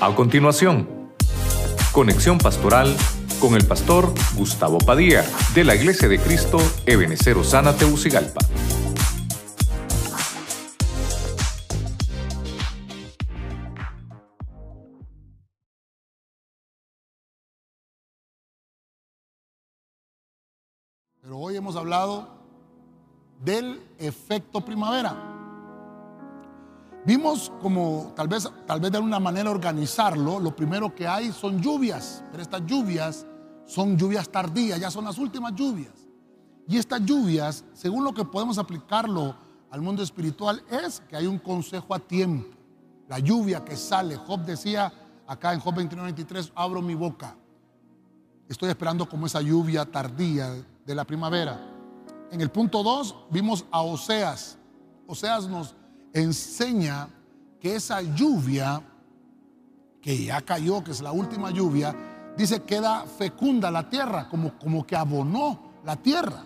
A 0.00 0.14
continuación, 0.14 0.88
conexión 1.90 2.38
pastoral 2.38 2.96
con 3.40 3.56
el 3.56 3.66
pastor 3.66 4.14
Gustavo 4.36 4.78
Padilla 4.78 5.24
de 5.56 5.64
la 5.64 5.74
Iglesia 5.74 6.06
de 6.08 6.20
Cristo 6.20 6.58
Ebenecer 6.86 7.36
Osana 7.36 7.74
Teucigalpa. 7.74 8.38
Pero 21.20 21.38
hoy 21.38 21.56
hemos 21.56 21.74
hablado 21.74 22.38
del 23.40 23.82
efecto 23.98 24.60
primavera. 24.60 25.37
Vimos 27.08 27.50
como 27.62 28.12
tal 28.14 28.28
vez, 28.28 28.46
tal 28.66 28.80
vez 28.80 28.92
de 28.92 28.98
una 28.98 29.18
manera 29.18 29.50
organizarlo, 29.50 30.38
lo 30.38 30.54
primero 30.54 30.94
que 30.94 31.06
hay 31.08 31.32
son 31.32 31.58
lluvias, 31.58 32.22
pero 32.30 32.42
estas 32.42 32.66
lluvias 32.66 33.24
son 33.64 33.96
lluvias 33.96 34.28
tardías, 34.28 34.78
ya 34.78 34.90
son 34.90 35.06
las 35.06 35.16
últimas 35.16 35.54
lluvias. 35.54 35.94
Y 36.66 36.76
estas 36.76 37.02
lluvias, 37.06 37.64
según 37.72 38.04
lo 38.04 38.12
que 38.12 38.26
podemos 38.26 38.58
aplicarlo 38.58 39.34
al 39.70 39.80
mundo 39.80 40.02
espiritual, 40.02 40.62
es 40.70 41.00
que 41.08 41.16
hay 41.16 41.26
un 41.26 41.38
consejo 41.38 41.94
a 41.94 41.98
tiempo. 41.98 42.54
La 43.08 43.18
lluvia 43.20 43.64
que 43.64 43.74
sale, 43.74 44.16
Job 44.16 44.40
decía 44.40 44.92
acá 45.26 45.54
en 45.54 45.60
Job 45.60 45.76
29-23, 45.76 46.52
abro 46.54 46.82
mi 46.82 46.94
boca. 46.94 47.34
Estoy 48.50 48.68
esperando 48.68 49.08
como 49.08 49.24
esa 49.24 49.40
lluvia 49.40 49.86
tardía 49.86 50.62
de 50.84 50.94
la 50.94 51.06
primavera. 51.06 51.58
En 52.30 52.42
el 52.42 52.50
punto 52.50 52.82
2 52.82 53.16
vimos 53.30 53.64
a 53.70 53.80
Oseas. 53.80 54.58
Oseas 55.06 55.48
nos 55.48 55.74
enseña 56.12 57.08
que 57.60 57.76
esa 57.76 58.00
lluvia 58.02 58.82
que 60.00 60.24
ya 60.24 60.40
cayó, 60.42 60.82
que 60.82 60.92
es 60.92 61.00
la 61.00 61.12
última 61.12 61.50
lluvia, 61.50 61.94
dice 62.36 62.62
queda 62.62 63.04
fecunda 63.04 63.70
la 63.70 63.88
tierra, 63.88 64.28
como, 64.28 64.58
como 64.58 64.86
que 64.86 64.96
abonó 64.96 65.80
la 65.84 65.96
tierra. 65.96 66.44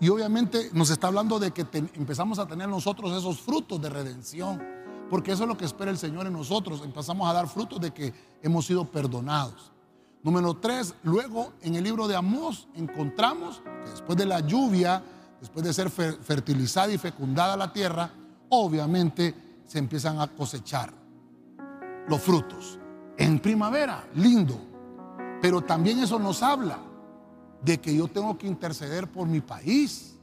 Y 0.00 0.08
obviamente 0.08 0.70
nos 0.72 0.90
está 0.90 1.06
hablando 1.06 1.38
de 1.38 1.52
que 1.52 1.64
empezamos 1.94 2.38
a 2.40 2.46
tener 2.46 2.68
nosotros 2.68 3.16
esos 3.16 3.40
frutos 3.40 3.80
de 3.80 3.88
redención, 3.88 4.60
porque 5.08 5.32
eso 5.32 5.44
es 5.44 5.48
lo 5.48 5.56
que 5.56 5.64
espera 5.64 5.90
el 5.90 5.98
Señor 5.98 6.26
en 6.26 6.32
nosotros. 6.32 6.82
Empezamos 6.84 7.28
a 7.28 7.32
dar 7.32 7.46
frutos 7.46 7.80
de 7.80 7.92
que 7.92 8.12
hemos 8.42 8.66
sido 8.66 8.84
perdonados. 8.84 9.70
Número 10.24 10.54
tres, 10.54 10.94
luego 11.02 11.52
en 11.62 11.74
el 11.76 11.84
libro 11.84 12.08
de 12.08 12.16
Amós 12.16 12.68
encontramos 12.74 13.62
que 13.84 13.90
después 13.90 14.16
de 14.18 14.26
la 14.26 14.40
lluvia, 14.40 15.02
después 15.40 15.64
de 15.64 15.72
ser 15.72 15.90
fertilizada 15.90 16.92
y 16.92 16.98
fecundada 16.98 17.56
la 17.56 17.72
tierra, 17.72 18.10
obviamente 18.54 19.34
se 19.66 19.78
empiezan 19.78 20.20
a 20.20 20.28
cosechar 20.28 20.92
los 22.06 22.20
frutos. 22.20 22.78
En 23.16 23.38
primavera, 23.38 24.06
lindo. 24.14 24.58
Pero 25.40 25.62
también 25.62 25.98
eso 26.00 26.18
nos 26.18 26.42
habla 26.42 26.78
de 27.62 27.80
que 27.80 27.94
yo 27.96 28.08
tengo 28.08 28.36
que 28.36 28.46
interceder 28.46 29.10
por 29.10 29.26
mi 29.26 29.40
país. 29.40 30.16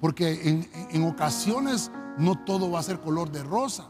Porque 0.00 0.66
en, 0.90 1.04
ocasiones 1.04 1.90
no 2.16 2.42
todo 2.44 2.70
va 2.70 2.80
a 2.80 2.82
ser 2.82 3.00
color 3.00 3.30
de 3.30 3.42
rosa. 3.42 3.88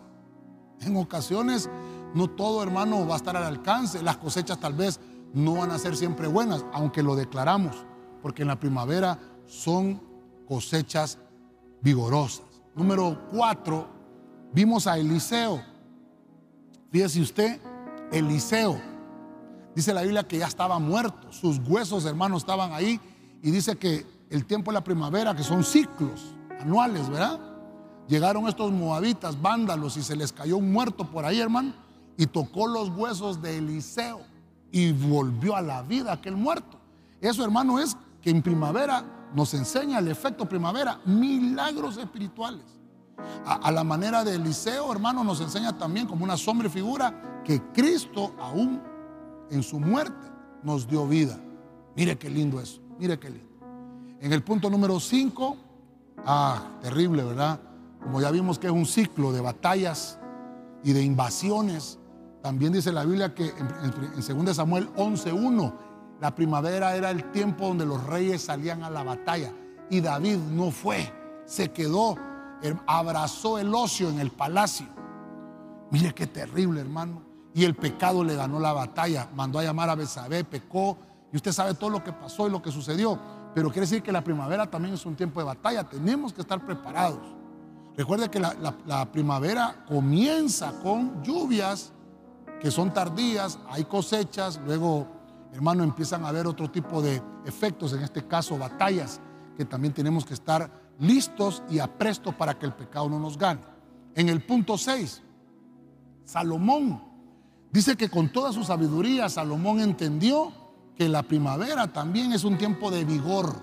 En 0.80 0.96
ocasiones 0.96 1.70
no 2.14 2.28
todo, 2.28 2.62
hermano, 2.62 3.06
va 3.06 3.14
a 3.14 3.18
estar 3.18 3.36
al 3.36 3.44
alcance. 3.44 4.02
Las 4.02 4.16
cosechas 4.16 4.58
tal 4.58 4.74
vez 4.74 4.98
no 5.34 5.54
van 5.54 5.70
a 5.70 5.78
ser 5.78 5.96
siempre 5.96 6.26
buenas, 6.26 6.64
aunque 6.72 7.02
lo 7.02 7.14
declaramos, 7.14 7.76
porque 8.22 8.42
en 8.42 8.48
la 8.48 8.58
primavera 8.58 9.18
son 9.46 10.00
cosechas 10.48 11.18
vigorosas. 11.80 12.47
Número 12.78 13.18
cuatro, 13.32 13.88
vimos 14.52 14.86
a 14.86 14.96
Eliseo. 14.96 15.60
Fíjese 16.92 17.20
usted, 17.20 17.60
Eliseo. 18.12 18.80
Dice 19.74 19.92
la 19.92 20.02
Biblia 20.02 20.22
que 20.22 20.38
ya 20.38 20.46
estaba 20.46 20.78
muerto, 20.78 21.32
sus 21.32 21.58
huesos, 21.58 22.04
hermanos, 22.04 22.42
estaban 22.42 22.72
ahí. 22.72 23.00
Y 23.42 23.50
dice 23.50 23.76
que 23.76 24.06
el 24.30 24.44
tiempo 24.44 24.70
de 24.70 24.74
la 24.76 24.84
primavera, 24.84 25.34
que 25.34 25.42
son 25.42 25.64
ciclos 25.64 26.36
anuales, 26.60 27.10
¿verdad? 27.10 27.40
Llegaron 28.06 28.46
estos 28.46 28.70
moabitas, 28.70 29.42
vándalos, 29.42 29.96
y 29.96 30.04
se 30.04 30.14
les 30.14 30.32
cayó 30.32 30.58
un 30.58 30.70
muerto 30.70 31.04
por 31.04 31.24
ahí, 31.24 31.40
hermano, 31.40 31.72
y 32.16 32.26
tocó 32.26 32.68
los 32.68 32.90
huesos 32.90 33.42
de 33.42 33.58
Eliseo 33.58 34.20
y 34.70 34.92
volvió 34.92 35.56
a 35.56 35.62
la 35.62 35.82
vida 35.82 36.12
aquel 36.12 36.36
muerto. 36.36 36.78
Eso, 37.20 37.42
hermano, 37.42 37.80
es 37.80 37.96
que 38.22 38.30
en 38.30 38.40
primavera 38.40 39.04
nos 39.34 39.54
enseña 39.54 39.98
el 39.98 40.08
efecto 40.08 40.48
primavera, 40.48 41.00
milagros 41.04 41.96
espirituales. 41.96 42.64
A, 43.44 43.70
la 43.72 43.82
manera 43.82 44.22
de 44.22 44.36
Eliseo, 44.36 44.92
hermano, 44.92 45.24
nos 45.24 45.40
enseña 45.40 45.76
también 45.76 46.06
como 46.06 46.24
una 46.24 46.36
sombra 46.36 46.68
y 46.68 46.70
figura 46.70 47.42
que 47.44 47.60
Cristo, 47.72 48.32
aún 48.38 48.80
en 49.50 49.62
su 49.62 49.80
muerte, 49.80 50.26
nos 50.62 50.86
dio 50.86 51.06
vida. 51.06 51.38
Mire 51.96 52.16
qué 52.16 52.30
lindo 52.30 52.60
eso, 52.60 52.80
mire 52.98 53.18
qué 53.18 53.30
lindo. 53.30 53.48
En 54.20 54.32
el 54.32 54.42
punto 54.42 54.70
número 54.70 55.00
5, 55.00 55.56
ah, 56.24 56.62
terrible, 56.80 57.24
¿verdad? 57.24 57.60
Como 58.00 58.20
ya 58.20 58.30
vimos 58.30 58.58
que 58.58 58.68
es 58.68 58.72
un 58.72 58.86
ciclo 58.86 59.32
de 59.32 59.40
batallas 59.40 60.18
y 60.84 60.92
de 60.92 61.02
invasiones 61.02 61.98
también 62.42 62.72
dice 62.72 62.92
la 62.92 63.04
Biblia 63.04 63.34
que 63.34 63.48
en, 63.48 64.46
2 64.46 64.56
Samuel 64.56 64.88
11.1, 64.94 65.72
la 66.20 66.34
primavera 66.34 66.96
era 66.96 67.10
el 67.10 67.30
tiempo 67.30 67.68
donde 67.68 67.86
los 67.86 68.04
reyes 68.04 68.42
salían 68.42 68.82
a 68.82 68.90
la 68.90 69.02
batalla. 69.02 69.52
Y 69.90 70.00
David 70.00 70.36
no 70.36 70.70
fue, 70.70 71.12
se 71.46 71.70
quedó, 71.70 72.16
abrazó 72.86 73.58
el 73.58 73.74
ocio 73.74 74.08
en 74.10 74.18
el 74.18 74.30
palacio. 74.30 74.86
Mire 75.90 76.14
qué 76.14 76.26
terrible, 76.26 76.80
hermano. 76.80 77.22
Y 77.54 77.64
el 77.64 77.74
pecado 77.74 78.22
le 78.22 78.36
ganó 78.36 78.60
la 78.60 78.72
batalla. 78.72 79.28
Mandó 79.34 79.58
a 79.58 79.64
llamar 79.64 79.88
a 79.88 79.94
Besabé, 79.94 80.44
pecó. 80.44 80.98
Y 81.32 81.36
usted 81.36 81.52
sabe 81.52 81.74
todo 81.74 81.90
lo 81.90 82.04
que 82.04 82.12
pasó 82.12 82.46
y 82.46 82.50
lo 82.50 82.60
que 82.60 82.70
sucedió. 82.70 83.18
Pero 83.54 83.68
quiere 83.68 83.82
decir 83.82 84.02
que 84.02 84.12
la 84.12 84.22
primavera 84.22 84.70
también 84.70 84.94
es 84.94 85.06
un 85.06 85.16
tiempo 85.16 85.40
de 85.40 85.46
batalla. 85.46 85.88
Tenemos 85.88 86.32
que 86.32 86.42
estar 86.42 86.64
preparados. 86.64 87.20
Recuerde 87.96 88.28
que 88.28 88.38
la 88.38 89.10
primavera 89.10 89.84
comienza 89.88 90.78
con 90.80 91.22
lluvias 91.22 91.92
que 92.60 92.70
son 92.70 92.92
tardías, 92.92 93.58
hay 93.68 93.84
cosechas, 93.84 94.60
luego, 94.64 95.06
hermano, 95.52 95.84
empiezan 95.84 96.24
a 96.24 96.28
haber 96.28 96.46
otro 96.46 96.70
tipo 96.70 97.02
de 97.02 97.22
efectos, 97.44 97.92
en 97.92 98.02
este 98.02 98.26
caso 98.26 98.58
batallas, 98.58 99.20
que 99.56 99.64
también 99.64 99.92
tenemos 99.92 100.24
que 100.24 100.34
estar 100.34 100.70
listos 101.00 101.62
y 101.68 101.78
aprestos 101.78 102.34
para 102.34 102.58
que 102.58 102.66
el 102.66 102.72
pecado 102.72 103.08
no 103.08 103.18
nos 103.18 103.36
gane. 103.38 103.60
En 104.14 104.28
el 104.28 104.44
punto 104.44 104.76
6, 104.76 105.22
Salomón 106.24 107.02
dice 107.70 107.96
que 107.96 108.08
con 108.08 108.30
toda 108.30 108.52
su 108.52 108.64
sabiduría 108.64 109.28
Salomón 109.28 109.80
entendió 109.80 110.52
que 110.96 111.08
la 111.08 111.22
primavera 111.22 111.92
también 111.92 112.32
es 112.32 112.44
un 112.44 112.58
tiempo 112.58 112.90
de 112.90 113.04
vigor, 113.04 113.62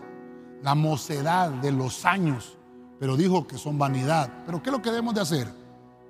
la 0.63 0.73
mocedad 0.73 1.50
de 1.50 1.72
los 1.72 2.06
años, 2.06 2.57
pero 3.00 3.17
dijo 3.17 3.46
que 3.46 3.57
son 3.57 3.78
vanidad. 3.78 4.44
Pero 4.46 4.63
¿qué 4.63 4.69
es 4.69 4.75
lo 4.75 4.81
que 4.81 4.90
debemos 4.90 5.13
de 5.13 5.22
hacer? 5.22 5.47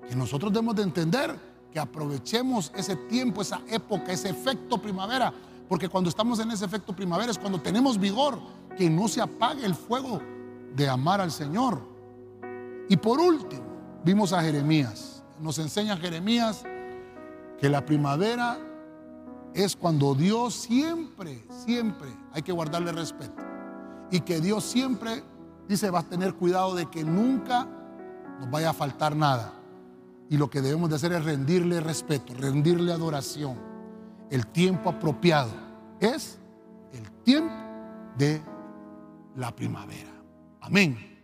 Que 0.07 0.15
nosotros 0.15 0.53
debemos 0.53 0.75
de 0.75 0.83
entender 0.83 1.35
que 1.71 1.79
aprovechemos 1.79 2.71
ese 2.75 2.95
tiempo, 2.95 3.41
esa 3.41 3.61
época, 3.67 4.11
ese 4.11 4.29
efecto 4.29 4.77
primavera, 4.77 5.33
porque 5.67 5.89
cuando 5.89 6.09
estamos 6.09 6.39
en 6.39 6.51
ese 6.51 6.65
efecto 6.65 6.95
primavera 6.95 7.31
es 7.31 7.39
cuando 7.39 7.59
tenemos 7.59 7.99
vigor, 7.99 8.39
que 8.77 8.89
no 8.89 9.07
se 9.07 9.21
apague 9.21 9.65
el 9.65 9.73
fuego 9.73 10.21
de 10.75 10.87
amar 10.87 11.21
al 11.21 11.31
Señor. 11.31 11.81
Y 12.89 12.97
por 12.97 13.19
último, 13.19 13.63
vimos 14.03 14.33
a 14.33 14.41
Jeremías. 14.41 15.23
Nos 15.39 15.57
enseña 15.57 15.97
Jeremías 15.97 16.63
que 17.59 17.69
la 17.69 17.85
primavera 17.85 18.59
es 19.53 19.75
cuando 19.75 20.13
Dios 20.13 20.53
siempre, 20.53 21.43
siempre 21.65 22.09
hay 22.33 22.41
que 22.41 22.51
guardarle 22.51 22.91
respeto. 22.91 23.41
Y 24.11 24.19
que 24.19 24.39
Dios 24.39 24.63
siempre 24.63 25.23
dice 25.67 25.89
va 25.89 25.99
a 25.99 26.03
tener 26.03 26.35
cuidado 26.35 26.75
de 26.75 26.85
que 26.87 27.03
nunca 27.03 27.67
nos 28.39 28.51
vaya 28.51 28.69
a 28.69 28.73
faltar 28.73 29.15
nada. 29.15 29.53
Y 30.29 30.37
lo 30.37 30.49
que 30.49 30.61
debemos 30.61 30.89
de 30.89 30.97
hacer 30.97 31.13
es 31.13 31.23
rendirle 31.23 31.79
respeto, 31.79 32.33
rendirle 32.33 32.91
adoración. 32.91 33.57
El 34.29 34.45
tiempo 34.47 34.89
apropiado 34.89 35.64
es 35.99 36.39
el 36.93 37.09
tiempo 37.23 37.53
de 38.17 38.41
la 39.35 39.55
primavera. 39.55 40.11
Amén. 40.61 41.14